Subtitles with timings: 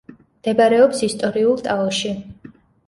[0.39, 2.17] მდებარეობს ისტორიულ ტაოში.